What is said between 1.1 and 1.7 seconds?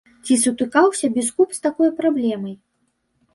біскуп з